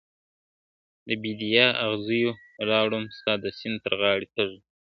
د 1.07 1.09
بېدیا 1.21 1.67
اغزیو 1.85 2.31
راوړم 2.69 3.05
ستا 3.17 3.33
د 3.43 3.45
سیند 3.57 3.77
تر 3.83 3.93
غاړي 4.01 4.27
تږی.. 4.35 4.59